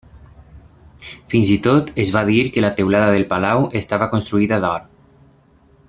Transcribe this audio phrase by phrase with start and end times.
[1.33, 4.91] Fins i tot es va dir que la teulada del palau estava construïda d'or.